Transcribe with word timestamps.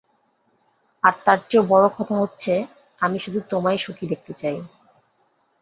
আর 1.03 1.13
তার 1.25 1.39
চেয়েও 1.49 1.69
বড়ো 1.71 1.89
কথা 1.97 2.15
হচ্ছে, 2.21 2.53
আমি 3.01 3.17
শুধু 3.19 3.39
তোমায় 3.51 3.79
সুখী 3.85 4.05
দেখতে 4.07 4.33
চাই। 4.33 4.57